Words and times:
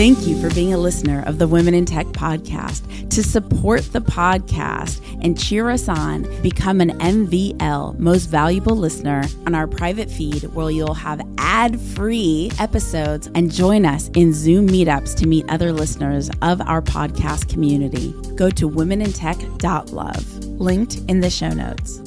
Thank 0.00 0.26
you 0.26 0.40
for 0.40 0.48
being 0.54 0.72
a 0.72 0.78
listener 0.78 1.22
of 1.26 1.36
the 1.36 1.46
Women 1.46 1.74
in 1.74 1.84
Tech 1.84 2.06
podcast. 2.06 3.10
To 3.10 3.22
support 3.22 3.82
the 3.92 4.00
podcast 4.00 5.02
and 5.22 5.38
cheer 5.38 5.68
us 5.68 5.90
on, 5.90 6.22
become 6.40 6.80
an 6.80 6.98
MVL, 7.00 7.98
most 7.98 8.30
valuable 8.30 8.74
listener, 8.74 9.24
on 9.44 9.54
our 9.54 9.66
private 9.66 10.10
feed 10.10 10.44
where 10.54 10.70
you'll 10.70 10.94
have 10.94 11.20
ad 11.36 11.78
free 11.78 12.50
episodes 12.58 13.28
and 13.34 13.52
join 13.52 13.84
us 13.84 14.08
in 14.14 14.32
Zoom 14.32 14.68
meetups 14.68 15.14
to 15.16 15.26
meet 15.26 15.44
other 15.50 15.70
listeners 15.70 16.30
of 16.40 16.62
our 16.62 16.80
podcast 16.80 17.50
community. 17.50 18.14
Go 18.36 18.48
to 18.48 18.70
womenintech.love, 18.70 20.44
linked 20.46 20.96
in 21.08 21.20
the 21.20 21.28
show 21.28 21.50
notes. 21.50 21.98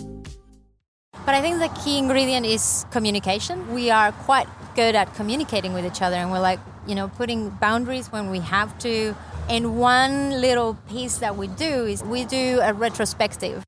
But 1.27 1.35
I 1.35 1.41
think 1.41 1.59
the 1.59 1.69
key 1.83 1.99
ingredient 1.99 2.47
is 2.47 2.87
communication. 2.89 3.71
We 3.71 3.91
are 3.91 4.13
quite 4.13 4.47
good 4.75 4.95
at 4.95 5.13
communicating 5.13 5.73
with 5.73 5.85
each 5.85 6.01
other, 6.01 6.15
and 6.15 6.31
we're 6.31 6.39
like, 6.39 6.57
you 6.87 6.95
know, 6.95 7.07
putting 7.07 7.49
boundaries 7.49 8.11
when 8.11 8.29
we 8.29 8.39
have 8.39 8.77
to. 8.79 9.15
And 9.49 9.77
one 9.77 10.41
little 10.41 10.75
piece 10.89 11.17
that 11.17 11.35
we 11.35 11.47
do 11.47 11.85
is 11.85 12.03
we 12.03 12.25
do 12.25 12.59
a 12.61 12.73
retrospective. 12.73 13.63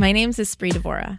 My 0.00 0.12
name 0.12 0.30
is 0.30 0.38
Espree 0.38 0.72
Devora, 0.72 1.18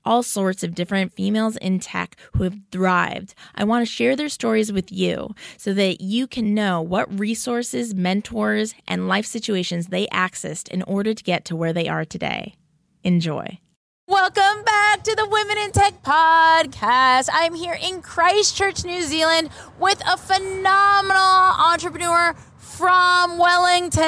all 0.05 0.23
sorts 0.23 0.63
of 0.63 0.75
different 0.75 1.13
females 1.13 1.57
in 1.57 1.79
tech 1.79 2.15
who 2.33 2.43
have 2.43 2.57
thrived. 2.71 3.33
I 3.55 3.63
want 3.63 3.85
to 3.85 3.91
share 3.91 4.15
their 4.15 4.29
stories 4.29 4.71
with 4.71 4.91
you 4.91 5.35
so 5.57 5.73
that 5.73 6.01
you 6.01 6.27
can 6.27 6.53
know 6.53 6.81
what 6.81 7.19
resources, 7.19 7.93
mentors, 7.93 8.73
and 8.87 9.07
life 9.07 9.25
situations 9.25 9.87
they 9.87 10.07
accessed 10.07 10.69
in 10.69 10.81
order 10.83 11.13
to 11.13 11.23
get 11.23 11.45
to 11.45 11.55
where 11.55 11.73
they 11.73 11.87
are 11.87 12.05
today. 12.05 12.55
Enjoy. 13.03 13.59
Welcome 14.07 14.65
back 14.65 15.03
to 15.03 15.15
the 15.15 15.25
Women 15.25 15.57
in 15.57 15.71
Tech 15.71 16.03
podcast. 16.03 17.29
I'm 17.31 17.53
here 17.53 17.77
in 17.81 18.01
Christchurch, 18.01 18.83
New 18.83 19.01
Zealand 19.03 19.49
with 19.79 20.01
a 20.05 20.17
phenomenal 20.17 21.17
entrepreneur 21.17 22.35
from 22.71 23.37
Wellington. 23.37 24.01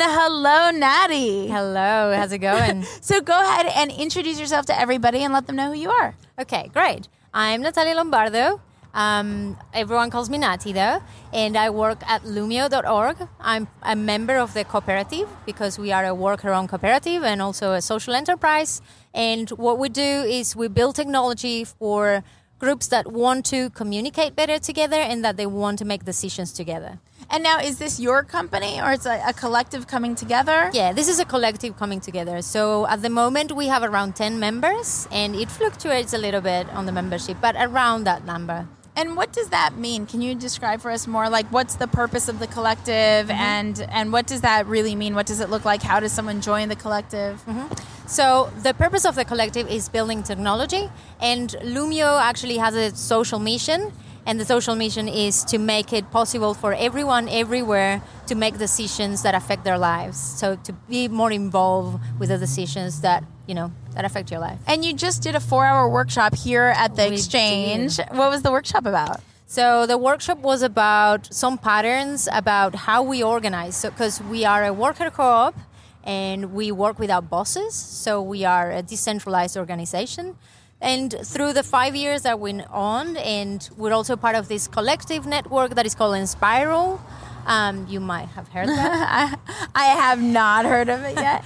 Hello, 0.00 0.70
Nati. 0.70 1.46
Hello, 1.46 2.14
how's 2.16 2.32
it 2.32 2.38
going? 2.38 2.82
so 3.02 3.20
go 3.20 3.38
ahead 3.38 3.66
and 3.76 3.90
introduce 3.92 4.40
yourself 4.40 4.66
to 4.66 4.80
everybody 4.80 5.22
and 5.24 5.34
let 5.34 5.46
them 5.46 5.56
know 5.56 5.68
who 5.72 5.78
you 5.78 5.90
are. 5.90 6.14
okay, 6.38 6.70
great. 6.72 7.08
I'm 7.34 7.60
Natalia 7.60 7.94
Lombardo. 7.94 8.60
Um, 8.94 9.56
everyone 9.72 10.10
calls 10.10 10.28
me 10.30 10.38
Nati 10.38 10.72
though, 10.72 11.00
and 11.32 11.56
I 11.56 11.70
work 11.70 12.02
at 12.08 12.22
Loomio.org. 12.22 13.28
I'm 13.38 13.68
a 13.82 13.94
member 13.94 14.36
of 14.38 14.54
the 14.54 14.64
cooperative 14.64 15.28
because 15.46 15.78
we 15.78 15.92
are 15.92 16.04
a 16.06 16.14
worker 16.14 16.50
owned 16.50 16.70
cooperative 16.70 17.22
and 17.22 17.40
also 17.42 17.72
a 17.72 17.82
social 17.82 18.14
enterprise. 18.14 18.80
And 19.14 19.48
what 19.50 19.78
we 19.78 19.88
do 19.90 20.02
is 20.02 20.56
we 20.56 20.68
build 20.68 20.96
technology 20.96 21.64
for 21.64 22.24
groups 22.60 22.86
that 22.88 23.10
want 23.10 23.44
to 23.46 23.70
communicate 23.70 24.36
better 24.36 24.58
together 24.58 25.00
and 25.10 25.24
that 25.24 25.36
they 25.36 25.46
want 25.46 25.78
to 25.80 25.84
make 25.84 26.04
decisions 26.04 26.52
together. 26.52 27.00
And 27.32 27.42
now, 27.42 27.58
is 27.58 27.78
this 27.78 27.98
your 27.98 28.22
company 28.22 28.80
or 28.80 28.92
it's 28.92 29.06
a, 29.06 29.22
a 29.26 29.32
collective 29.32 29.86
coming 29.86 30.14
together? 30.14 30.70
Yeah, 30.72 30.92
this 30.92 31.08
is 31.08 31.18
a 31.20 31.24
collective 31.24 31.76
coming 31.76 32.00
together. 32.00 32.42
So 32.42 32.86
at 32.86 33.02
the 33.02 33.10
moment, 33.10 33.52
we 33.52 33.66
have 33.68 33.82
around 33.82 34.16
10 34.16 34.38
members, 34.38 35.08
and 35.10 35.34
it 35.34 35.50
fluctuates 35.50 36.12
a 36.12 36.18
little 36.18 36.40
bit 36.40 36.68
on 36.70 36.86
the 36.86 36.92
membership, 36.92 37.36
but 37.40 37.56
around 37.56 38.04
that 38.04 38.24
number. 38.24 38.68
And 38.96 39.16
what 39.16 39.32
does 39.32 39.50
that 39.50 39.76
mean? 39.76 40.06
Can 40.06 40.20
you 40.20 40.34
describe 40.34 40.80
for 40.80 40.90
us 40.90 41.06
more? 41.06 41.28
Like, 41.28 41.46
what's 41.52 41.76
the 41.76 41.86
purpose 41.86 42.28
of 42.28 42.38
the 42.38 42.46
collective, 42.46 43.28
mm-hmm. 43.28 43.30
and 43.30 43.80
and 43.90 44.12
what 44.12 44.26
does 44.26 44.40
that 44.40 44.66
really 44.66 44.94
mean? 44.96 45.14
What 45.14 45.26
does 45.26 45.40
it 45.40 45.48
look 45.48 45.64
like? 45.64 45.82
How 45.82 46.00
does 46.00 46.12
someone 46.12 46.40
join 46.40 46.68
the 46.68 46.76
collective? 46.76 47.42
Mm-hmm. 47.46 47.72
So 48.08 48.50
the 48.62 48.74
purpose 48.74 49.04
of 49.04 49.14
the 49.14 49.24
collective 49.24 49.68
is 49.68 49.88
building 49.88 50.22
technology, 50.22 50.90
and 51.20 51.50
Loomio 51.62 52.20
actually 52.20 52.56
has 52.58 52.74
a 52.74 52.94
social 52.96 53.38
mission, 53.38 53.92
and 54.26 54.40
the 54.40 54.44
social 54.44 54.74
mission 54.74 55.06
is 55.08 55.44
to 55.44 55.58
make 55.58 55.92
it 55.92 56.10
possible 56.10 56.52
for 56.52 56.74
everyone 56.74 57.28
everywhere 57.28 58.02
to 58.30 58.36
make 58.36 58.56
decisions 58.58 59.22
that 59.24 59.34
affect 59.34 59.64
their 59.64 59.76
lives. 59.76 60.16
So 60.40 60.54
to 60.66 60.72
be 60.88 61.08
more 61.08 61.32
involved 61.32 61.98
with 62.20 62.28
the 62.28 62.38
decisions 62.38 63.00
that 63.00 63.24
you 63.48 63.54
know 63.58 63.68
that 63.94 64.04
affect 64.04 64.30
your 64.30 64.38
life. 64.48 64.60
And 64.68 64.84
you 64.84 64.92
just 64.94 65.18
did 65.26 65.34
a 65.34 65.40
four-hour 65.50 65.88
workshop 65.98 66.32
here 66.46 66.68
at 66.84 66.94
the 66.94 67.08
We 67.08 67.14
exchange. 67.16 67.96
did. 67.96 68.06
What 68.20 68.30
was 68.30 68.42
the 68.42 68.52
workshop 68.52 68.86
about? 68.86 69.18
So 69.46 69.64
the 69.92 69.98
workshop 69.98 70.38
was 70.50 70.62
about 70.62 71.20
some 71.34 71.58
patterns 71.58 72.28
about 72.42 72.72
how 72.86 73.02
we 73.02 73.18
organize. 73.20 73.74
So 73.80 73.90
because 73.90 74.22
we 74.34 74.44
are 74.44 74.62
a 74.64 74.72
worker 74.72 75.10
co-op 75.10 75.56
and 76.04 76.52
we 76.58 76.70
work 76.70 76.96
without 77.00 77.28
bosses, 77.28 77.74
so 77.74 78.22
we 78.22 78.44
are 78.44 78.70
a 78.70 78.82
decentralized 78.82 79.56
organization. 79.56 80.36
And 80.80 81.08
through 81.32 81.52
the 81.52 81.64
five 81.64 81.96
years 81.96 82.22
that 82.22 82.38
went 82.38 82.62
on, 82.70 83.16
and 83.38 83.68
we're 83.76 83.92
also 83.92 84.14
part 84.14 84.36
of 84.36 84.46
this 84.46 84.68
collective 84.68 85.26
network 85.26 85.74
that 85.74 85.84
is 85.84 85.94
called 85.98 86.14
Enspiral. 86.14 87.00
Um, 87.46 87.86
you 87.88 88.00
might 88.00 88.28
have 88.28 88.48
heard 88.48 88.68
that. 88.68 89.38
I 89.74 89.84
have 89.84 90.22
not 90.22 90.64
heard 90.64 90.88
of 90.88 91.02
it 91.02 91.16
yet. 91.16 91.44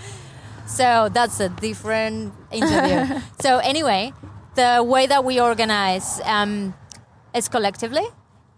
So 0.67 1.09
that's 1.13 1.41
a 1.41 1.49
different 1.49 2.33
interview. 2.51 3.21
so 3.41 3.59
anyway, 3.59 4.13
the 4.55 4.83
way 4.85 5.07
that 5.07 5.25
we 5.25 5.41
organize 5.41 6.21
um, 6.25 6.75
is 7.35 7.49
collectively. 7.49 8.07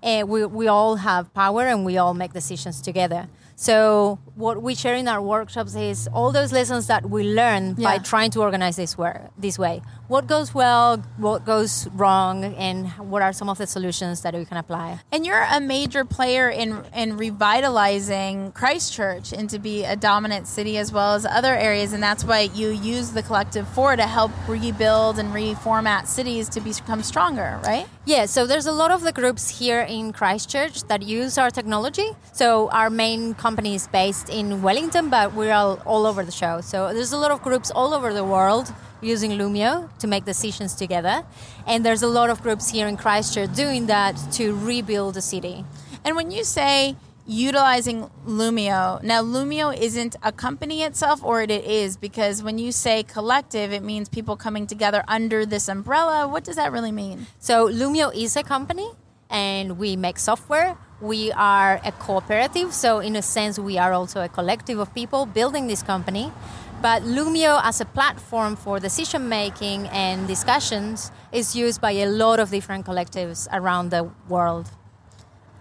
Uh, 0.02 0.24
we, 0.26 0.44
we 0.44 0.68
all 0.68 0.96
have 0.96 1.32
power 1.34 1.62
and 1.62 1.84
we 1.84 1.98
all 1.98 2.14
make 2.14 2.32
decisions 2.32 2.80
together. 2.80 3.28
So 3.58 4.18
what 4.34 4.62
we 4.62 4.74
share 4.74 4.94
in 4.94 5.08
our 5.08 5.22
workshops 5.22 5.74
is 5.74 6.08
all 6.12 6.30
those 6.30 6.52
lessons 6.52 6.88
that 6.88 7.08
we 7.08 7.24
learn 7.24 7.72
by 7.72 7.96
trying 7.96 8.30
to 8.32 8.42
organize 8.42 8.76
this, 8.76 8.98
way, 8.98 9.18
this 9.38 9.58
way. 9.58 9.80
What 10.08 10.26
goes 10.26 10.54
well, 10.54 10.98
what 11.16 11.46
goes 11.46 11.88
wrong, 11.88 12.44
and 12.44 12.88
what 13.10 13.22
are 13.22 13.32
some 13.32 13.48
of 13.48 13.56
the 13.56 13.66
solutions 13.66 14.20
that 14.20 14.34
we 14.34 14.44
can 14.44 14.58
apply. 14.58 15.00
And 15.10 15.24
you're 15.24 15.46
a 15.50 15.58
major 15.58 16.04
player 16.04 16.50
in 16.50 16.84
in 16.94 17.16
revitalizing 17.16 18.52
Christchurch 18.52 19.32
into 19.32 19.58
be 19.58 19.84
a 19.84 19.96
dominant 19.96 20.46
city 20.46 20.76
as 20.76 20.92
well 20.92 21.14
as 21.14 21.24
other 21.24 21.54
areas, 21.56 21.94
and 21.94 22.02
that's 22.02 22.24
why 22.24 22.50
you 22.54 22.68
use 22.68 23.12
the 23.12 23.22
collective 23.22 23.66
for 23.68 23.96
to 23.96 24.06
help 24.06 24.30
rebuild 24.46 25.18
and 25.18 25.32
reformat 25.32 26.06
cities 26.06 26.50
to 26.50 26.60
become 26.60 27.02
stronger, 27.02 27.58
right? 27.64 27.88
Yeah, 28.06 28.26
so 28.26 28.46
there's 28.46 28.66
a 28.66 28.72
lot 28.72 28.92
of 28.92 29.02
the 29.02 29.10
groups 29.10 29.58
here 29.58 29.80
in 29.80 30.12
Christchurch 30.12 30.84
that 30.84 31.02
use 31.02 31.38
our 31.38 31.50
technology. 31.50 32.08
So 32.32 32.70
our 32.70 32.88
main 32.88 33.34
company 33.34 33.74
is 33.74 33.88
based 33.88 34.28
in 34.28 34.62
Wellington, 34.62 35.10
but 35.10 35.34
we're 35.34 35.52
all, 35.52 35.82
all 35.84 36.06
over 36.06 36.22
the 36.22 36.30
show. 36.30 36.60
So 36.60 36.94
there's 36.94 37.10
a 37.10 37.18
lot 37.18 37.32
of 37.32 37.42
groups 37.42 37.72
all 37.72 37.92
over 37.92 38.14
the 38.14 38.22
world 38.22 38.72
using 39.00 39.32
Loomio 39.32 39.88
to 39.98 40.06
make 40.06 40.24
decisions 40.24 40.76
together. 40.76 41.24
And 41.66 41.84
there's 41.84 42.04
a 42.04 42.06
lot 42.06 42.30
of 42.30 42.42
groups 42.42 42.70
here 42.70 42.86
in 42.86 42.96
Christchurch 42.96 43.52
doing 43.54 43.86
that 43.86 44.14
to 44.34 44.54
rebuild 44.54 45.14
the 45.14 45.20
city. 45.20 45.64
And 46.04 46.14
when 46.14 46.30
you 46.30 46.44
say 46.44 46.94
utilizing 47.26 48.10
Loomio, 48.26 49.02
now 49.02 49.22
Loomio 49.22 49.76
isn't 49.76 50.16
a 50.22 50.32
company 50.32 50.82
itself, 50.82 51.22
or 51.24 51.42
it 51.42 51.50
is 51.50 51.96
because 51.96 52.42
when 52.42 52.58
you 52.58 52.72
say 52.72 53.02
collective, 53.02 53.72
it 53.72 53.82
means 53.82 54.08
people 54.08 54.36
coming 54.36 54.66
together 54.66 55.04
under 55.08 55.44
this 55.44 55.68
umbrella. 55.68 56.28
What 56.28 56.44
does 56.44 56.56
that 56.56 56.72
really 56.72 56.92
mean? 56.92 57.26
So 57.38 57.68
Loomio 57.68 58.14
is 58.14 58.36
a 58.36 58.42
company 58.42 58.88
and 59.28 59.78
we 59.78 59.96
make 59.96 60.18
software. 60.18 60.76
We 61.00 61.32
are 61.32 61.80
a 61.84 61.92
cooperative, 61.92 62.72
so 62.72 63.00
in 63.00 63.16
a 63.16 63.22
sense 63.22 63.58
we 63.58 63.76
are 63.76 63.92
also 63.92 64.22
a 64.22 64.28
collective 64.28 64.78
of 64.78 64.94
people 64.94 65.26
building 65.26 65.66
this 65.66 65.82
company. 65.82 66.32
But 66.80 67.02
Loomio 67.02 67.60
as 67.62 67.80
a 67.80 67.84
platform 67.84 68.54
for 68.56 68.78
decision 68.78 69.28
making 69.28 69.88
and 69.88 70.26
discussions 70.28 71.10
is 71.32 71.56
used 71.56 71.80
by 71.80 71.92
a 71.92 72.06
lot 72.06 72.38
of 72.38 72.50
different 72.50 72.86
collectives 72.86 73.48
around 73.52 73.90
the 73.90 74.10
world. 74.28 74.70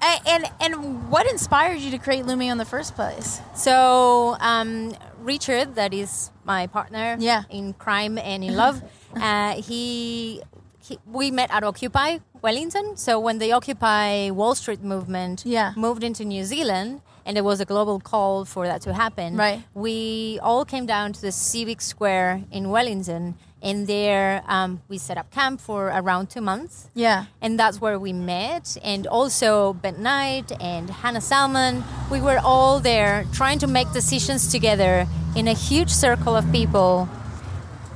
And 0.01 0.45
and, 0.61 1.09
what 1.09 1.25
inspired 1.31 1.79
you 1.79 1.91
to 1.91 1.97
create 1.97 2.25
Lumi 2.25 2.51
in 2.51 2.57
the 2.57 2.65
first 2.65 2.95
place? 2.95 3.41
So 3.55 4.35
um, 4.39 4.93
Richard, 5.21 5.75
that 5.75 5.93
is 5.93 6.31
my 6.43 6.67
partner 6.67 7.15
Yeah. 7.19 7.43
in 7.49 7.73
crime 7.73 8.17
and 8.17 8.43
in 8.43 8.55
love, 8.55 8.81
uh, 9.15 9.53
he, 9.61 10.41
he 10.79 10.97
we 11.05 11.31
met 11.31 11.49
at 11.51 11.63
Occupy 11.63 12.19
Wellington. 12.41 12.97
So 12.97 13.19
when 13.19 13.37
the 13.39 13.51
Occupy 13.53 14.31
Wall 14.31 14.55
Street 14.55 14.83
movement 14.83 15.43
Yeah. 15.45 15.73
moved 15.75 16.03
into 16.03 16.25
New 16.25 16.43
Zealand, 16.43 17.01
and 17.25 17.35
there 17.35 17.43
was 17.43 17.59
a 17.59 17.65
global 17.65 17.99
call 17.99 18.45
for 18.45 18.67
that 18.67 18.81
to 18.81 18.93
happen, 18.93 19.35
Right. 19.37 19.63
we 19.73 20.39
all 20.43 20.65
came 20.65 20.85
down 20.85 21.13
to 21.13 21.21
the 21.21 21.31
Civic 21.31 21.81
Square 21.81 22.43
in 22.51 22.69
Wellington. 22.69 23.35
And 23.65 23.87
there 23.87 24.43
um, 24.47 24.81
we 24.89 24.99
set 24.99 25.17
up 25.17 25.31
camp 25.31 25.59
for 25.59 25.87
around 25.87 26.29
two 26.29 26.39
months. 26.39 26.87
Yeah. 26.93 27.25
And 27.41 27.59
that's 27.59 27.81
where 27.81 27.97
we 27.97 28.13
met. 28.13 28.77
And 28.83 29.07
also 29.07 29.73
Ben 29.73 30.03
Knight 30.03 30.51
and 30.61 30.87
Hannah 30.87 31.19
Salmon. 31.19 31.83
We 32.11 32.21
were 32.21 32.39
all 32.43 32.79
there 32.79 33.25
trying 33.33 33.57
to 33.59 33.67
make 33.67 33.91
decisions 33.91 34.51
together 34.51 35.07
in 35.35 35.47
a 35.47 35.53
huge 35.53 35.89
circle 35.89 36.35
of 36.35 36.49
people, 36.51 37.09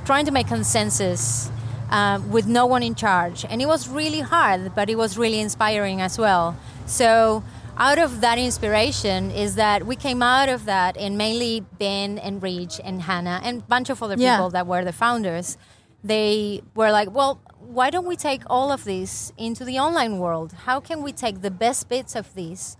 trying 0.04 0.26
to 0.26 0.32
make 0.32 0.48
consensus 0.48 1.50
uh, 1.90 2.20
with 2.28 2.48
no 2.48 2.66
one 2.66 2.82
in 2.82 2.96
charge. 2.96 3.44
And 3.48 3.62
it 3.62 3.66
was 3.66 3.88
really 3.88 4.20
hard, 4.20 4.74
but 4.74 4.90
it 4.90 4.98
was 4.98 5.16
really 5.16 5.38
inspiring 5.38 6.00
as 6.00 6.18
well. 6.18 6.56
So 6.86 7.44
out 7.80 7.98
of 7.98 8.20
that 8.20 8.38
inspiration 8.38 9.30
is 9.30 9.54
that 9.54 9.86
we 9.86 9.96
came 9.96 10.22
out 10.22 10.50
of 10.50 10.66
that 10.66 10.96
and 10.98 11.16
mainly 11.16 11.64
Ben 11.78 12.18
and 12.18 12.42
Rich 12.42 12.78
and 12.84 13.00
Hannah 13.02 13.40
and 13.42 13.62
a 13.62 13.64
bunch 13.64 13.88
of 13.88 14.02
other 14.02 14.16
Yeah. 14.18 14.36
people 14.36 14.50
that 14.50 14.66
were 14.66 14.84
the 14.84 14.92
founders. 14.92 15.56
They 16.04 16.60
were 16.74 16.90
like, 16.92 17.10
well, 17.10 17.40
why 17.58 17.88
don't 17.88 18.06
we 18.06 18.16
take 18.16 18.42
all 18.48 18.70
of 18.70 18.84
this 18.84 19.32
into 19.38 19.64
the 19.64 19.78
online 19.78 20.18
world? 20.18 20.52
How 20.66 20.78
can 20.78 21.02
we 21.02 21.12
take 21.12 21.40
the 21.40 21.50
best 21.50 21.88
bits 21.88 22.14
of 22.14 22.34
this, 22.34 22.76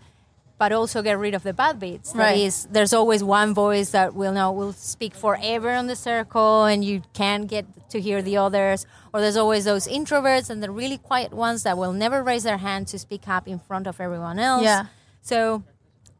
but 0.60 0.72
also 0.72 1.00
get 1.02 1.16
rid 1.18 1.34
of 1.34 1.42
the 1.42 1.54
bad 1.54 1.80
bits? 1.80 2.12
That 2.12 2.18
Right. 2.22 2.38
is, 2.48 2.68
there's 2.70 2.92
always 2.92 3.24
one 3.24 3.54
voice 3.54 3.88
that 3.96 4.08
will 4.14 4.32
know 4.38 4.52
will 4.52 4.74
speak 4.74 5.14
forever 5.14 5.70
on 5.80 5.86
the 5.86 5.96
circle, 5.96 6.64
and 6.70 6.84
you 6.84 7.00
can't 7.20 7.46
get 7.48 7.64
to 7.92 7.98
hear 8.06 8.20
the 8.20 8.36
others. 8.36 8.84
Or 9.12 9.20
there's 9.22 9.38
always 9.38 9.64
those 9.64 9.88
introverts 9.88 10.50
and 10.50 10.62
the 10.62 10.70
really 10.70 10.98
quiet 10.98 11.32
ones 11.32 11.62
that 11.62 11.78
will 11.78 11.94
never 12.04 12.22
raise 12.22 12.44
their 12.44 12.58
hand 12.58 12.82
to 12.92 12.98
speak 12.98 13.24
up 13.26 13.48
in 13.48 13.58
front 13.58 13.86
of 13.86 14.00
everyone 14.00 14.38
else. 14.38 14.62
Yeah. 14.62 14.84
So 15.22 15.62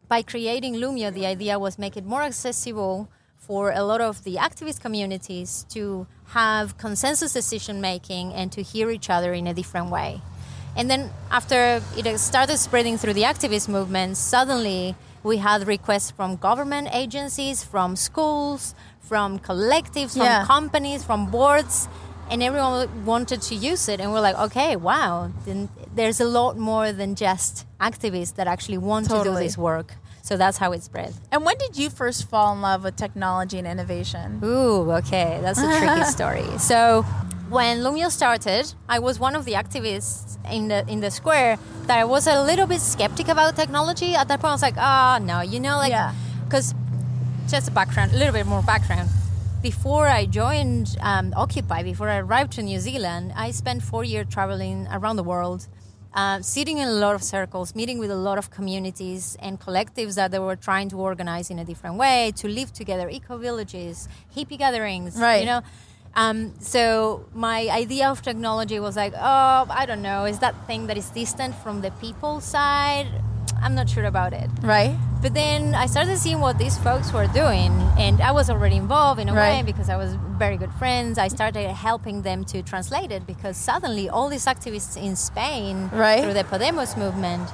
by 0.08 0.22
creating 0.22 0.72
Loomio, 0.82 1.12
the 1.12 1.26
idea 1.26 1.58
was 1.58 1.78
make 1.78 1.94
it 2.00 2.06
more 2.06 2.22
accessible 2.22 3.08
for 3.36 3.72
a 3.72 3.82
lot 3.84 4.00
of 4.00 4.24
the 4.24 4.36
activist 4.36 4.80
communities 4.80 5.66
to 5.74 6.06
have 6.38 6.78
consensus 6.78 7.32
decision 7.34 7.80
making 7.80 8.32
and 8.32 8.50
to 8.52 8.62
hear 8.62 8.90
each 8.90 9.10
other 9.10 9.34
in 9.34 9.46
a 9.46 9.52
different 9.60 9.90
way. 9.90 10.22
And 10.76 10.90
then 10.90 11.10
after 11.30 11.82
it 11.96 12.18
started 12.18 12.58
spreading 12.58 12.96
through 12.98 13.14
the 13.14 13.22
activist 13.22 13.68
movement, 13.68 14.16
suddenly 14.16 14.94
we 15.22 15.36
had 15.38 15.66
requests 15.66 16.10
from 16.10 16.36
government 16.36 16.88
agencies, 16.92 17.62
from 17.64 17.96
schools, 17.96 18.74
from 19.00 19.38
collectives, 19.38 20.12
from 20.12 20.22
Yeah. 20.22 20.44
companies, 20.46 21.04
from 21.04 21.26
boards, 21.26 21.88
and 22.30 22.42
everyone 22.42 23.04
wanted 23.04 23.42
to 23.42 23.54
use 23.54 23.88
it. 23.88 24.00
And 24.00 24.12
we're 24.12 24.20
like, 24.20 24.38
okay, 24.38 24.76
wow, 24.76 25.30
then 25.44 25.68
there's 25.94 26.20
a 26.20 26.24
lot 26.24 26.56
more 26.56 26.92
than 26.92 27.16
just 27.16 27.66
activists 27.80 28.36
that 28.36 28.46
actually 28.46 28.78
want 28.78 29.10
to 29.10 29.22
do 29.24 29.34
this 29.34 29.58
work. 29.58 29.96
So 30.22 30.36
that's 30.36 30.58
how 30.58 30.70
it 30.72 30.82
spread. 30.84 31.12
And 31.32 31.44
when 31.44 31.56
did 31.58 31.76
you 31.76 31.90
first 31.90 32.28
fall 32.28 32.52
in 32.54 32.60
love 32.60 32.84
with 32.84 32.94
technology 32.94 33.58
and 33.58 33.66
innovation? 33.66 34.40
Ooh, 34.44 34.92
okay, 34.92 35.40
that's 35.42 35.58
a 35.58 35.66
tricky 35.78 36.04
story. 36.16 36.44
So, 36.58 37.04
when 37.50 37.78
Loomio 37.80 38.10
started, 38.10 38.72
I 38.88 38.98
was 39.00 39.18
one 39.18 39.34
of 39.34 39.44
the 39.44 39.52
activists 39.54 40.38
in 40.50 40.68
the 40.68 40.84
in 40.88 41.00
the 41.00 41.10
square 41.10 41.58
that 41.86 41.98
I 41.98 42.04
was 42.04 42.26
a 42.26 42.42
little 42.42 42.66
bit 42.66 42.80
skeptic 42.80 43.28
about 43.28 43.56
technology. 43.56 44.14
At 44.14 44.28
that 44.28 44.40
point, 44.40 44.50
I 44.50 44.54
was 44.54 44.62
like, 44.62 44.76
ah, 44.78 45.18
no, 45.20 45.40
you 45.40 45.58
know, 45.60 45.76
like, 45.78 45.90
Yeah. 45.90 46.12
because 46.44 46.74
just 47.48 47.68
a 47.68 47.72
background, 47.72 48.12
a 48.12 48.16
little 48.16 48.32
bit 48.32 48.46
more 48.46 48.62
background. 48.62 49.08
Before 49.62 50.06
I 50.06 50.24
joined 50.26 50.96
um, 51.00 51.34
Occupy, 51.36 51.82
before 51.82 52.08
I 52.08 52.18
arrived 52.18 52.52
to 52.52 52.62
New 52.62 52.78
Zealand, 52.78 53.32
I 53.36 53.50
spent 53.50 53.82
four 53.82 54.04
years 54.04 54.26
traveling 54.30 54.86
around 54.90 55.16
the 55.16 55.24
world, 55.24 55.66
uh, 56.14 56.40
sitting 56.40 56.78
in 56.78 56.86
a 56.88 56.92
lot 56.92 57.14
of 57.14 57.22
circles, 57.22 57.74
meeting 57.74 57.98
with 57.98 58.10
a 58.10 58.16
lot 58.28 58.38
of 58.38 58.50
communities 58.50 59.36
and 59.42 59.60
collectives 59.60 60.14
that 60.14 60.30
they 60.30 60.38
were 60.38 60.56
trying 60.56 60.88
to 60.90 60.96
organize 60.98 61.50
in 61.50 61.58
a 61.58 61.64
different 61.64 61.96
way, 61.96 62.32
to 62.36 62.46
live 62.48 62.72
together, 62.72 63.08
eco 63.10 63.36
villages, 63.36 64.08
hippie 64.34 64.56
gatherings, 64.56 65.16
Right. 65.16 65.40
you 65.40 65.46
know. 65.46 65.60
Um, 66.14 66.54
so 66.60 67.24
my 67.32 67.68
idea 67.68 68.08
of 68.08 68.20
technology 68.22 68.80
was 68.80 68.96
like, 68.96 69.14
oh, 69.16 69.66
I 69.70 69.86
don't 69.86 70.02
know, 70.02 70.24
is 70.24 70.40
that 70.40 70.54
thing 70.66 70.86
that 70.88 70.98
is 70.98 71.08
distant 71.10 71.54
from 71.56 71.82
the 71.82 71.90
people 71.92 72.40
side? 72.40 73.06
I'm 73.62 73.74
not 73.74 73.88
sure 73.88 74.04
about 74.04 74.32
it. 74.32 74.48
Right? 74.62 74.96
But 75.22 75.34
then 75.34 75.74
I 75.74 75.86
started 75.86 76.16
seeing 76.18 76.40
what 76.40 76.56
these 76.58 76.78
folks 76.78 77.12
were 77.12 77.26
doing, 77.26 77.70
and 77.98 78.20
I 78.22 78.32
was 78.32 78.48
already 78.48 78.76
involved 78.76 79.20
in 79.20 79.28
a 79.28 79.34
way 79.34 79.62
because 79.64 79.90
I 79.90 79.96
was 79.96 80.14
very 80.38 80.56
good 80.56 80.72
friends. 80.78 81.18
I 81.18 81.28
started 81.28 81.68
helping 81.70 82.22
them 82.22 82.44
to 82.46 82.62
translate 82.62 83.12
it 83.12 83.26
because 83.26 83.56
suddenly 83.58 84.08
all 84.08 84.28
these 84.30 84.46
activists 84.46 84.96
in 84.96 85.14
Spain 85.16 85.90
Right. 85.92 86.22
through 86.22 86.32
the 86.32 86.44
Podemos 86.44 86.96
movement 86.96 87.50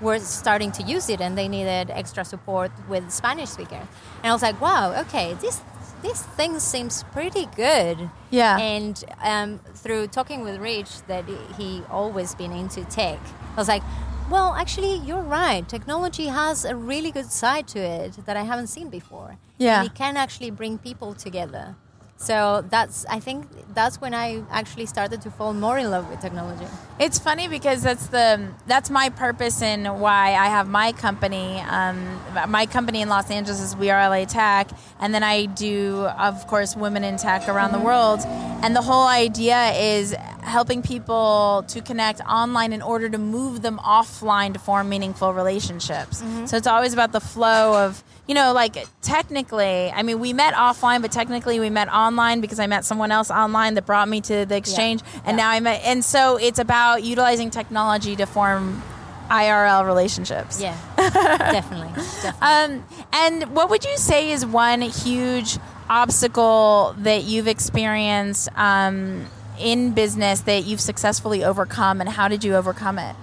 were 0.00 0.20
starting 0.20 0.70
to 0.72 0.82
use 0.84 1.08
it, 1.08 1.20
and 1.20 1.36
they 1.36 1.48
needed 1.48 1.90
extra 1.90 2.24
support 2.24 2.70
with 2.88 3.10
Spanish 3.10 3.50
speakers. 3.50 3.86
And 4.22 4.30
I 4.30 4.32
was 4.32 4.42
like, 4.42 4.60
wow, 4.60 4.92
okay, 5.02 5.34
this 5.34 5.60
this 6.02 6.22
thing 6.22 6.58
seems 6.58 7.04
pretty 7.04 7.46
good. 7.56 8.10
Yeah. 8.30 8.58
And 8.58 9.02
um, 9.22 9.60
through 9.74 10.08
talking 10.08 10.42
with 10.42 10.60
Rich, 10.60 11.02
that 11.06 11.24
he 11.56 11.82
always 11.90 12.34
been 12.34 12.52
into 12.52 12.84
tech, 12.84 13.18
I 13.54 13.56
was 13.56 13.68
like, 13.68 13.82
well, 14.30 14.54
actually, 14.54 14.96
you're 14.96 15.22
right. 15.22 15.68
Technology 15.68 16.26
has 16.26 16.64
a 16.64 16.74
really 16.74 17.10
good 17.10 17.30
side 17.30 17.68
to 17.68 17.78
it 17.78 18.24
that 18.26 18.36
I 18.36 18.42
haven't 18.42 18.68
seen 18.68 18.88
before. 18.88 19.38
Yeah. 19.58 19.80
And 19.80 19.90
it 19.90 19.94
can 19.94 20.16
actually 20.16 20.50
bring 20.50 20.78
people 20.78 21.14
together. 21.14 21.76
So 22.22 22.64
that's, 22.70 23.04
I 23.06 23.18
think, 23.18 23.48
that's 23.74 24.00
when 24.00 24.14
I 24.14 24.44
actually 24.52 24.86
started 24.86 25.22
to 25.22 25.30
fall 25.30 25.52
more 25.52 25.76
in 25.76 25.90
love 25.90 26.08
with 26.08 26.20
technology. 26.20 26.64
It's 27.00 27.18
funny 27.18 27.48
because 27.48 27.82
that's 27.82 28.06
the 28.06 28.48
that's 28.68 28.90
my 28.90 29.08
purpose 29.08 29.60
and 29.60 30.00
why 30.00 30.34
I 30.34 30.46
have 30.46 30.68
my 30.68 30.92
company. 30.92 31.58
Um, 31.58 32.20
my 32.48 32.66
company 32.66 33.00
in 33.00 33.08
Los 33.08 33.28
Angeles 33.28 33.60
is 33.60 33.74
We 33.74 33.90
Are 33.90 34.08
LA 34.08 34.26
Tech, 34.26 34.70
and 35.00 35.12
then 35.12 35.24
I 35.24 35.46
do, 35.46 36.04
of 36.16 36.46
course, 36.46 36.76
Women 36.76 37.02
in 37.02 37.16
Tech 37.16 37.48
around 37.48 37.72
the 37.72 37.80
world. 37.80 38.20
And 38.62 38.76
the 38.76 38.82
whole 38.82 39.08
idea 39.08 39.72
is 39.72 40.14
helping 40.42 40.82
people 40.82 41.64
to 41.68 41.80
connect 41.80 42.20
online 42.22 42.72
in 42.72 42.82
order 42.82 43.08
to 43.08 43.18
move 43.18 43.62
them 43.62 43.78
offline 43.78 44.52
to 44.52 44.58
form 44.58 44.88
meaningful 44.88 45.32
relationships. 45.32 46.22
So 46.46 46.56
it's 46.56 46.66
always 46.66 46.92
about 46.92 47.12
the 47.12 47.20
flow 47.20 47.84
of 47.86 48.02
you 48.28 48.34
know, 48.34 48.52
like 48.52 48.86
technically, 49.02 49.90
I 49.90 50.02
mean, 50.02 50.20
we 50.20 50.32
met 50.32 50.54
offline, 50.54 51.02
but 51.02 51.10
technically 51.10 51.58
we 51.58 51.70
met 51.70 51.88
online 51.92 52.40
because 52.40 52.60
I 52.60 52.66
met 52.66 52.84
someone 52.84 53.10
else 53.10 53.30
online 53.30 53.74
that 53.74 53.84
brought 53.84 54.08
me 54.08 54.20
to 54.22 54.46
the 54.46 54.56
exchange, 54.56 55.02
and 55.24 55.36
now 55.36 55.50
I 55.50 55.60
met, 55.60 55.82
and 55.84 56.04
so 56.04 56.36
it's 56.36 56.58
about 56.58 57.02
utilizing 57.02 57.50
technology 57.50 58.14
to 58.16 58.26
form 58.26 58.80
IRL 59.28 59.84
relationships. 59.84 60.60
Yeah, 60.60 60.78
definitely. 60.96 61.92
definitely. 62.22 62.40
Um, 62.40 62.84
and 63.12 63.54
what 63.54 63.70
would 63.70 63.84
you 63.84 63.96
say 63.96 64.30
is 64.30 64.46
one 64.46 64.82
huge 64.82 65.58
obstacle 65.88 66.94
that 66.98 67.24
you've 67.24 67.48
experienced 67.48 68.48
um, 68.54 69.26
in 69.58 69.92
business 69.92 70.40
that 70.42 70.64
you've 70.64 70.80
successfully 70.80 71.44
overcome, 71.44 72.00
and 72.00 72.10
how 72.10 72.28
did 72.28 72.44
you 72.44 72.54
overcome 72.54 72.98
it? 72.98 73.16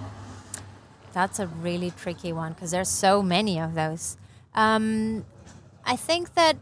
That's 1.12 1.38
a 1.38 1.46
really 1.46 1.90
tricky 1.90 2.32
one 2.32 2.52
because 2.52 2.70
there's 2.70 2.88
so 2.88 3.22
many 3.22 3.58
of 3.60 3.74
those. 3.74 4.16
Um, 4.54 5.24
I 5.84 5.96
think 5.96 6.34
that 6.34 6.56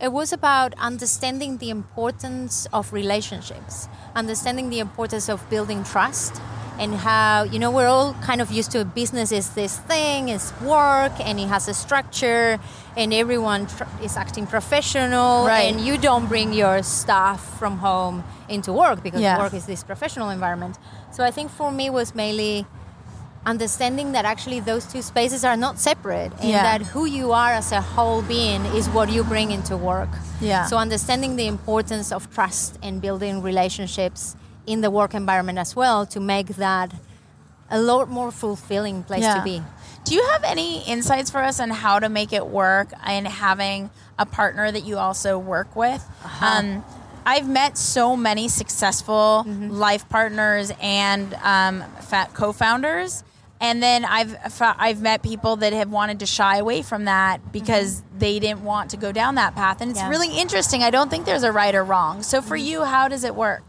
it 0.00 0.12
was 0.12 0.32
about 0.32 0.74
understanding 0.78 1.58
the 1.58 1.70
importance 1.70 2.66
of 2.72 2.92
relationships, 2.92 3.88
understanding 4.14 4.70
the 4.70 4.80
importance 4.80 5.28
of 5.28 5.48
building 5.48 5.84
trust, 5.84 6.40
and 6.78 6.94
how 6.96 7.44
you 7.44 7.60
know 7.60 7.70
we're 7.70 7.86
all 7.86 8.14
kind 8.14 8.40
of 8.40 8.50
used 8.50 8.72
to 8.72 8.80
a 8.80 8.84
business 8.84 9.30
is 9.30 9.50
this 9.50 9.78
thing, 9.78 10.28
is 10.28 10.52
work, 10.60 11.12
and 11.20 11.38
it 11.38 11.46
has 11.46 11.68
a 11.68 11.74
structure, 11.74 12.58
and 12.96 13.12
everyone 13.12 13.66
tr- 13.66 13.84
is 14.02 14.16
acting 14.16 14.46
professional, 14.46 15.46
Right. 15.46 15.62
and 15.72 15.80
you 15.80 15.98
don't 15.98 16.26
bring 16.26 16.52
your 16.52 16.82
stuff 16.82 17.58
from 17.58 17.78
home 17.78 18.22
into 18.48 18.72
work 18.72 19.02
because 19.02 19.20
Yeah. 19.20 19.38
work 19.38 19.54
is 19.54 19.66
this 19.66 19.82
professional 19.82 20.30
environment. 20.30 20.78
So 21.10 21.24
I 21.24 21.30
think 21.30 21.50
for 21.50 21.70
me 21.72 21.90
was 21.90 22.14
mainly 22.14 22.66
understanding 23.46 24.12
that 24.12 24.24
actually 24.24 24.60
those 24.60 24.86
two 24.86 25.02
spaces 25.02 25.44
are 25.44 25.56
not 25.56 25.78
separate 25.78 26.32
and 26.40 26.48
Yeah. 26.50 26.62
that 26.62 26.82
who 26.92 27.04
you 27.04 27.32
are 27.32 27.52
as 27.52 27.72
a 27.72 27.80
whole 27.80 28.22
being 28.22 28.64
is 28.74 28.88
what 28.88 29.10
you 29.10 29.22
bring 29.22 29.50
into 29.50 29.76
work. 29.76 30.08
Yeah. 30.40 30.64
So 30.66 30.78
understanding 30.78 31.36
the 31.36 31.46
importance 31.46 32.10
of 32.10 32.32
trust 32.32 32.78
and 32.82 33.00
building 33.02 33.42
relationships 33.42 34.34
in 34.66 34.80
the 34.80 34.90
work 34.90 35.12
environment 35.14 35.58
as 35.58 35.76
well 35.76 36.06
to 36.06 36.20
make 36.20 36.56
that 36.56 36.92
a 37.70 37.80
lot 37.80 38.08
more 38.08 38.30
fulfilling 38.30 39.02
place 39.02 39.22
Yeah. 39.22 39.34
to 39.36 39.42
be. 39.42 39.62
Do 40.04 40.14
you 40.14 40.26
have 40.32 40.44
any 40.44 40.82
insights 40.84 41.30
for 41.30 41.42
us 41.42 41.60
on 41.60 41.70
how 41.70 41.98
to 41.98 42.08
make 42.08 42.32
it 42.32 42.46
work 42.46 42.88
and 43.04 43.26
having 43.26 43.90
a 44.18 44.26
partner 44.26 44.70
that 44.70 44.84
you 44.84 44.98
also 44.98 45.38
work 45.38 45.74
with? 45.74 46.04
Um, 46.42 46.84
I've 47.26 47.48
met 47.48 47.78
so 47.78 48.14
many 48.16 48.48
successful 48.48 49.44
life 49.46 50.06
partners 50.10 50.70
and 50.80 51.32
um, 51.42 51.82
fat 52.02 52.34
co-founders, 52.34 53.24
and 53.60 53.82
then 53.82 54.04
I've 54.04 54.36
I've 54.60 55.00
met 55.00 55.22
people 55.22 55.56
that 55.56 55.72
have 55.72 55.88
wanted 55.88 56.18
to 56.20 56.26
shy 56.26 56.58
away 56.58 56.82
from 56.82 57.06
that 57.06 57.50
because 57.50 58.02
they 58.18 58.38
didn't 58.40 58.62
want 58.62 58.90
to 58.90 58.98
go 58.98 59.10
down 59.10 59.36
that 59.36 59.54
path, 59.54 59.80
and 59.80 59.90
it's 59.90 60.00
Yeah. 60.00 60.10
really 60.10 60.36
interesting. 60.36 60.82
I 60.82 60.90
don't 60.90 61.08
think 61.08 61.24
there's 61.24 61.44
a 61.44 61.52
right 61.52 61.74
or 61.74 61.82
wrong. 61.82 62.22
So 62.22 62.42
for 62.42 62.56
you, 62.56 62.84
how 62.84 63.08
does 63.08 63.24
it 63.24 63.34
work? 63.34 63.64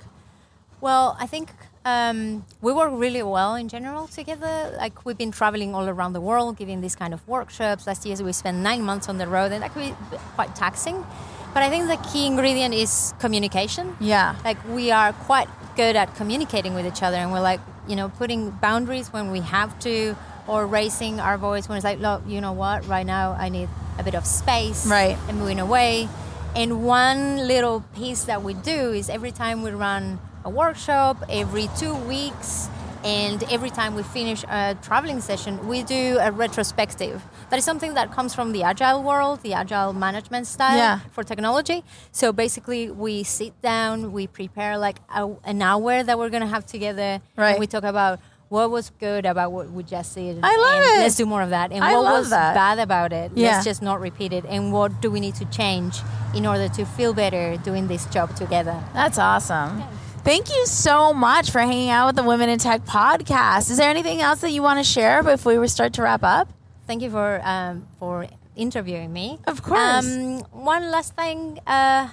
Well, 0.81 1.15
I 1.17 1.27
think 1.27 1.53
um, 1.85 2.43
we 2.61 2.73
work 2.73 2.91
really 2.93 3.21
well 3.23 3.55
in 3.55 3.69
general 3.69 4.07
together. 4.07 4.73
Like 4.77 5.05
we've 5.05 5.17
been 5.17 5.31
traveling 5.31 5.75
all 5.75 5.87
around 5.87 6.13
the 6.13 6.21
world, 6.21 6.57
giving 6.57 6.81
these 6.81 6.95
kind 6.95 7.13
of 7.13 7.25
workshops. 7.27 7.85
Last 7.87 8.05
year 8.05 8.15
we 8.17 8.33
spent 8.33 8.57
nine 8.57 8.81
months 8.81 9.07
on 9.07 9.17
the 9.19 9.27
road, 9.27 9.51
and 9.51 9.61
that 9.63 9.71
could 9.73 9.83
be 10.11 10.17
quite 10.33 10.55
taxing. 10.55 11.05
But 11.53 11.63
I 11.63 11.69
think 11.69 11.87
the 11.87 11.97
key 12.11 12.25
ingredient 12.25 12.73
is 12.73 13.13
communication. 13.19 13.95
Yeah. 13.99 14.35
Like 14.43 14.57
we 14.67 14.91
are 14.91 15.13
quite 15.13 15.47
good 15.77 15.95
at 15.95 16.13
communicating 16.15 16.73
with 16.73 16.85
each 16.87 17.03
other, 17.03 17.17
and 17.17 17.31
we're 17.31 17.39
like, 17.41 17.61
you 17.87 17.95
know, 17.95 18.09
putting 18.09 18.49
boundaries 18.49 19.13
when 19.13 19.31
we 19.31 19.41
have 19.41 19.77
to, 19.81 20.15
or 20.47 20.65
raising 20.65 21.19
our 21.19 21.37
voice 21.37 21.69
when 21.69 21.77
it's 21.77 21.85
like, 21.85 21.99
look, 21.99 22.23
you 22.27 22.41
know 22.41 22.51
what, 22.53 22.87
right 22.87 23.05
now 23.05 23.33
I 23.33 23.49
need 23.49 23.69
a 23.99 24.03
bit 24.03 24.15
of 24.15 24.25
space, 24.25 24.87
Right. 24.87 25.17
and 25.29 25.37
moving 25.37 25.59
away. 25.59 26.09
And 26.55 26.83
one 26.83 27.47
little 27.47 27.81
piece 27.95 28.23
that 28.25 28.41
we 28.41 28.53
do 28.55 28.91
is 28.91 29.09
every 29.09 29.31
time 29.31 29.61
we 29.61 29.71
run 29.71 30.19
a 30.45 30.49
workshop, 30.49 31.17
every 31.29 31.67
two 31.77 31.95
weeks, 31.95 32.69
and 33.03 33.43
every 33.51 33.69
time 33.69 33.93
we 33.95 34.03
finish 34.03 34.43
a 34.45 34.75
traveling 34.81 35.21
session, 35.21 35.67
we 35.67 35.83
do 35.83 36.17
a 36.19 36.31
retrospective. 36.31 37.21
That 37.49 37.57
is 37.57 37.65
something 37.65 37.93
that 37.95 38.11
comes 38.11 38.33
from 38.33 38.51
the 38.51 38.63
agile 38.63 39.03
world, 39.03 39.41
the 39.41 39.53
agile 39.53 39.93
management 39.93 40.47
style 40.47 40.77
Yeah. 40.77 40.99
for 41.11 41.23
technology. 41.23 41.83
So 42.11 42.31
basically, 42.31 42.89
we 42.91 43.23
sit 43.23 43.59
down, 43.61 44.11
we 44.11 44.27
prepare 44.27 44.77
like 44.77 44.99
a, 45.13 45.29
an 45.43 45.61
hour 45.61 46.03
that 46.03 46.17
we're 46.17 46.29
gonna 46.29 46.47
have 46.47 46.65
together, 46.65 47.21
Right. 47.35 47.51
and 47.51 47.59
we 47.59 47.67
talk 47.67 47.83
about 47.83 48.19
what 48.49 48.69
was 48.69 48.91
good 48.99 49.25
about 49.25 49.51
what 49.51 49.71
we 49.71 49.81
just 49.83 50.13
did. 50.15 50.39
I 50.43 50.55
love 50.55 50.75
and 50.77 50.85
it. 50.97 51.03
Let's 51.03 51.15
do 51.15 51.25
more 51.25 51.41
of 51.41 51.49
that. 51.49 51.71
And 51.71 51.83
I 51.83 51.93
what 51.95 52.05
was 52.05 52.29
that. 52.29 52.53
bad 52.53 52.77
about 52.79 53.11
it? 53.11 53.31
Yeah. 53.35 53.53
Let's 53.53 53.65
just 53.65 53.81
not 53.81 53.99
repeat 53.99 54.31
it. 54.33 54.45
And 54.47 54.71
what 54.71 55.01
do 55.01 55.09
we 55.09 55.19
need 55.19 55.35
to 55.35 55.45
change 55.45 55.99
in 56.35 56.45
order 56.45 56.69
to 56.69 56.85
feel 56.85 57.13
better 57.13 57.57
doing 57.57 57.87
this 57.87 58.05
job 58.05 58.35
together? 58.35 58.79
That's 58.93 59.17
awesome. 59.17 59.83
Thank 60.25 60.49
you 60.49 60.65
so 60.65 61.13
much 61.13 61.51
for 61.51 61.59
hanging 61.59 61.91
out 61.91 62.07
with 62.07 62.15
the 62.15 62.23
Women 62.23 62.49
in 62.49 62.57
Tech 62.57 62.83
podcast. 62.83 63.69
Is 63.69 63.77
there 63.77 63.91
anything 63.91 64.21
else 64.21 64.41
that 64.41 64.49
you 64.49 64.63
want 64.63 64.79
to 64.79 64.83
share 64.83 65.21
before 65.21 65.59
we 65.59 65.67
start 65.67 65.93
to 65.93 66.01
wrap 66.01 66.23
up? 66.23 66.49
Thank 66.87 67.03
you 67.03 67.11
for 67.11 67.39
um, 67.43 67.87
for 67.99 68.25
interviewing 68.55 69.13
me. 69.13 69.37
Of 69.45 69.61
course. 69.61 69.79
Um, 70.03 70.39
one 70.49 70.89
last 70.89 71.15
thing, 71.15 71.59
uh, 71.67 72.09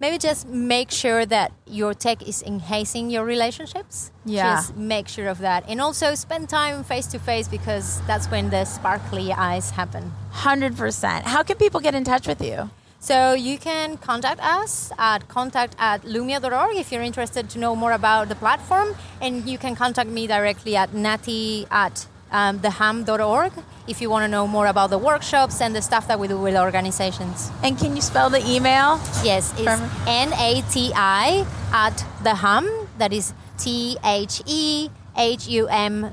maybe 0.00 0.18
just 0.18 0.46
make 0.48 0.90
sure 0.90 1.24
that 1.24 1.52
your 1.66 1.94
tech 1.94 2.28
is 2.28 2.42
enhancing 2.42 3.08
your 3.08 3.24
relationships. 3.24 4.12
Yeah. 4.26 4.56
Just 4.56 4.76
make 4.76 5.08
sure 5.08 5.28
of 5.28 5.38
that, 5.38 5.64
and 5.66 5.80
also 5.80 6.14
spend 6.14 6.50
time 6.50 6.84
face 6.84 7.06
to 7.06 7.18
face 7.18 7.48
because 7.48 8.02
that's 8.06 8.30
when 8.30 8.50
the 8.50 8.66
sparkly 8.66 9.32
eyes 9.32 9.70
happen. 9.70 10.12
100%. 10.34 11.22
How 11.22 11.42
can 11.42 11.56
people 11.56 11.80
get 11.80 11.94
in 11.94 12.04
touch 12.04 12.28
with 12.28 12.42
you? 12.42 12.68
So 13.04 13.34
you 13.34 13.58
can 13.58 13.98
contact 13.98 14.40
us 14.40 14.90
at 14.96 15.28
contact 15.28 15.76
at 15.78 16.04
loomio.org 16.04 16.74
if 16.76 16.90
you're 16.90 17.02
interested 17.02 17.50
to 17.50 17.58
know 17.58 17.76
more 17.76 17.92
about 17.92 18.30
the 18.30 18.34
platform. 18.34 18.96
And 19.20 19.46
you 19.46 19.58
can 19.58 19.76
contact 19.76 20.08
me 20.08 20.26
directly 20.26 20.74
at 20.74 20.94
nati 20.94 21.66
at 21.70 22.06
um, 22.32 22.60
thehum.org 22.60 23.52
if 23.86 24.00
you 24.00 24.08
want 24.08 24.24
to 24.24 24.28
know 24.28 24.46
more 24.46 24.68
about 24.68 24.88
the 24.88 24.96
workshops 24.96 25.60
and 25.60 25.76
the 25.76 25.82
stuff 25.82 26.08
that 26.08 26.18
we 26.18 26.28
do 26.28 26.40
with 26.40 26.56
organizations. 26.56 27.50
And 27.62 27.78
can 27.78 27.94
you 27.94 28.00
spell 28.00 28.30
the 28.30 28.40
email? 28.40 28.98
Yes, 29.22 29.52
it's 29.52 29.64
Perfect. 29.64 29.92
N-A-T-I 30.06 31.44
at 31.74 32.06
thehum, 32.22 32.88
that 32.96 33.12
is 33.12 33.34
T-H-E-H-U-M 33.58 34.04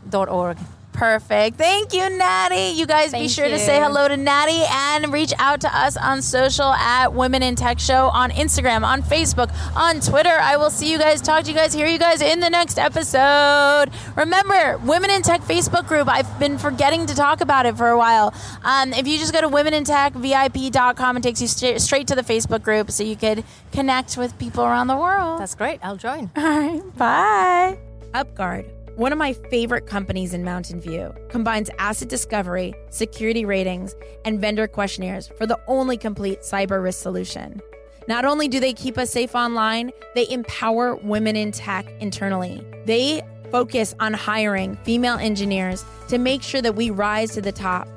dot 0.09 0.27
org. 0.27 0.57
Perfect. 1.01 1.57
Thank 1.57 1.95
you, 1.95 2.07
Nati. 2.11 2.73
You 2.75 2.85
guys 2.85 3.07
be 3.07 3.21
Thank 3.21 3.31
sure 3.31 3.47
to 3.47 3.57
say 3.57 3.79
hello 3.79 4.07
to 4.07 4.15
Nati 4.15 4.61
and 4.69 5.11
reach 5.11 5.33
out 5.39 5.61
to 5.61 5.75
us 5.75 5.97
on 5.97 6.21
social 6.21 6.73
at 6.73 7.11
Women 7.11 7.41
in 7.41 7.55
Tech 7.55 7.79
Show 7.79 8.09
on 8.09 8.29
Instagram, 8.29 8.85
on 8.85 9.01
Facebook, 9.01 9.51
on 9.75 9.99
Twitter. 9.99 10.29
I 10.29 10.57
will 10.57 10.69
see 10.69 10.91
you 10.91 10.99
guys, 10.99 11.19
talk 11.19 11.45
to 11.45 11.49
you 11.49 11.57
guys, 11.57 11.73
hear 11.73 11.87
you 11.87 11.97
guys 11.97 12.21
in 12.21 12.39
the 12.39 12.51
next 12.51 12.77
episode. 12.77 13.87
Remember, 14.15 14.77
Women 14.85 15.09
in 15.09 15.23
Tech 15.23 15.41
Facebook 15.41 15.87
group. 15.87 16.07
I've 16.07 16.37
been 16.37 16.59
forgetting 16.59 17.07
to 17.07 17.15
talk 17.15 17.41
about 17.41 17.65
it 17.65 17.75
for 17.75 17.89
a 17.89 17.97
while. 17.97 18.31
Um, 18.63 18.93
if 18.93 19.07
you 19.07 19.17
just 19.17 19.33
go 19.33 19.41
to 19.41 19.49
womenintechvip.com, 19.49 21.17
it 21.17 21.23
takes 21.23 21.41
you 21.41 21.47
straight, 21.47 21.81
straight 21.81 22.05
to 22.09 22.15
the 22.15 22.21
Facebook 22.21 22.61
group 22.61 22.91
so 22.91 23.01
you 23.03 23.15
could 23.15 23.43
connect 23.71 24.17
with 24.17 24.37
people 24.37 24.63
around 24.63 24.85
the 24.85 24.97
world. 24.97 25.41
That's 25.41 25.55
great. 25.55 25.79
I'll 25.81 25.97
join. 25.97 26.29
All 26.37 26.43
right. 26.43 26.95
Bye. 26.95 27.79
UpGuard, 28.13 28.69
one 28.95 29.11
of 29.11 29.17
my 29.17 29.33
favorite 29.33 29.87
companies 29.87 30.33
in 30.33 30.43
Mountain 30.43 30.81
View, 30.81 31.13
combines 31.29 31.69
asset 31.79 32.09
discovery, 32.09 32.73
security 32.89 33.45
ratings, 33.45 33.95
and 34.25 34.39
vendor 34.39 34.67
questionnaires 34.67 35.29
for 35.37 35.45
the 35.45 35.59
only 35.67 35.97
complete 35.97 36.41
cyber 36.41 36.83
risk 36.83 37.01
solution. 37.01 37.61
Not 38.07 38.25
only 38.25 38.47
do 38.47 38.59
they 38.59 38.73
keep 38.73 38.97
us 38.97 39.09
safe 39.09 39.35
online, 39.35 39.91
they 40.15 40.29
empower 40.29 40.95
women 40.97 41.35
in 41.35 41.51
tech 41.51 41.87
internally. 42.01 42.65
They 42.85 43.21
focus 43.51 43.95
on 43.99 44.13
hiring 44.13 44.75
female 44.77 45.17
engineers 45.17 45.85
to 46.07 46.17
make 46.17 46.41
sure 46.41 46.61
that 46.61 46.75
we 46.75 46.89
rise 46.89 47.31
to 47.31 47.41
the 47.41 47.51
top. 47.51 47.87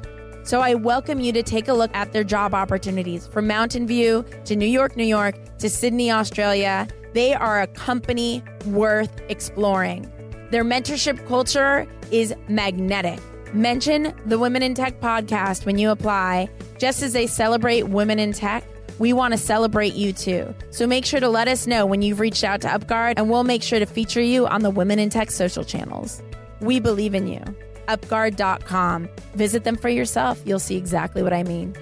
So 0.45 0.61
I 0.61 0.75
welcome 0.75 1.21
you 1.21 1.33
to 1.33 1.43
take 1.43 1.69
a 1.69 1.73
look 1.73 1.91
at 1.95 2.13
their 2.13 2.25
job 2.25 2.55
opportunities 2.55 3.27
from 3.27 3.47
Mountain 3.47 3.87
View 3.87 4.25
to 4.45 4.55
New 4.55 4.67
York, 4.67 4.97
New 4.97 5.05
York 5.05 5.37
to 5.59 5.71
Sydney, 5.71 6.13
Australia. 6.13 6.87
They 7.15 7.33
are 7.33 7.63
a 7.63 7.67
company 7.69 8.43
worth 8.67 9.21
exploring. 9.29 10.11
Their 10.51 10.65
mentorship 10.65 11.27
culture 11.27 11.87
is 12.11 12.35
magnetic. 12.49 13.21
Mention 13.55 14.13
the 14.27 14.39
Women 14.39 14.63
in 14.63 14.75
Tech 14.75 15.01
podcast 15.01 15.65
when 15.65 15.79
you 15.79 15.91
apply. 15.91 16.49
Just 16.79 17.03
as 17.03 17.13
they 17.13 17.27
celebrate 17.27 17.89
women 17.89 18.19
in 18.19 18.33
tech, 18.33 18.65
we 18.99 19.13
want 19.13 19.33
to 19.33 19.39
celebrate 19.39 19.95
you 19.95 20.13
too. 20.13 20.55
So 20.71 20.87
make 20.87 21.05
sure 21.05 21.21
to 21.21 21.29
let 21.29 21.49
us 21.49 21.67
know 21.67 21.87
when 21.87 22.03
you've 22.03 22.21
reached 22.21 22.45
out 22.45 22.61
to 22.63 22.69
UpGuard, 22.69 23.15
and 23.17 23.31
we'll 23.31 23.45
make 23.45 23.63
sure 23.63 23.79
to 23.79 23.87
feature 23.87 24.21
you 24.21 24.47
on 24.47 24.63
the 24.63 24.71
Women 24.71 24.99
in 24.99 25.11
Tech 25.11 25.31
social 25.31 25.65
channels. 25.65 26.23
We 26.61 26.81
believe 26.81 27.15
in 27.15 27.27
you. 27.27 27.41
UpGuard.com. 27.89 29.09
Visit 29.35 29.65
them 29.65 29.77
for 29.77 29.89
yourself. 29.89 30.41
You'll 30.45 30.59
see 30.59 30.77
exactly 30.77 31.23
what 31.23 31.33
I 31.33 31.43
mean. 31.43 31.77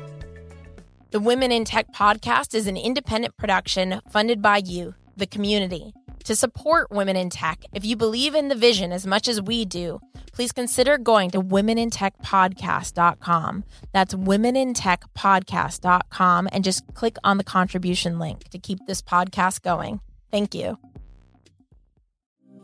The 1.10 1.20
Women 1.20 1.52
in 1.52 1.64
Tech 1.64 1.92
podcast 1.92 2.54
is 2.54 2.66
an 2.66 2.76
independent 2.76 3.36
production 3.36 4.00
funded 4.10 4.40
by 4.40 4.62
you, 4.64 4.94
the 5.16 5.26
community. 5.26 5.92
To 6.24 6.36
support 6.36 6.90
women 6.90 7.16
in 7.16 7.30
tech, 7.30 7.64
if 7.72 7.84
you 7.84 7.96
believe 7.96 8.34
in 8.34 8.48
the 8.48 8.54
vision 8.54 8.92
as 8.92 9.06
much 9.06 9.28
as 9.28 9.42
we 9.42 9.64
do, 9.64 10.00
please 10.32 10.52
consider 10.52 10.98
going 10.98 11.30
to 11.30 11.40
womenintechpodcast.com. 11.40 13.64
That's 13.92 14.14
womenintechpodcast.com 14.14 16.48
and 16.52 16.64
just 16.64 16.94
click 16.94 17.16
on 17.24 17.38
the 17.38 17.44
contribution 17.44 18.18
link 18.18 18.48
to 18.50 18.58
keep 18.58 18.80
this 18.86 19.00
podcast 19.02 19.62
going. 19.62 20.00
Thank 20.30 20.54
you. 20.54 20.78